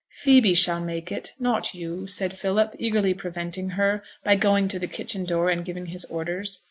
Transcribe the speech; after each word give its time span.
'Phoebe 0.09 0.55
shall 0.55 0.79
make 0.79 1.11
it, 1.11 1.33
not 1.39 1.75
you,' 1.75 2.07
said 2.07 2.33
Philip, 2.35 2.73
eagerly 2.79 3.13
preventing 3.13 3.69
her, 3.77 4.01
by 4.23 4.35
going 4.35 4.67
to 4.69 4.79
the 4.79 4.87
kitchen 4.87 5.25
door 5.25 5.51
and 5.51 5.63
giving 5.63 5.85
his 5.85 6.05
orders. 6.05 6.59